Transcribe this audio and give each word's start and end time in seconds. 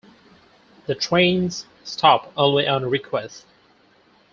The 0.87 0.95
trains 0.95 1.67
stop 1.83 2.33
only 2.35 2.67
on 2.67 2.89
request. 2.89 3.45